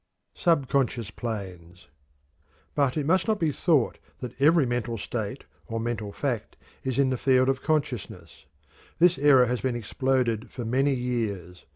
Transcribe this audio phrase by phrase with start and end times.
[0.33, 1.87] SUBCONSCIOUS PLANES.
[2.73, 7.11] But it must not be thought that every mental state or mental fact is in
[7.11, 8.47] the field of consciousness.
[8.97, 11.65] This error has been exploded for many years.